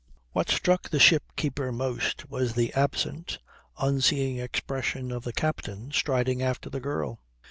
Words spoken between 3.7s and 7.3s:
unseeing expression of the captain, striding after the girl.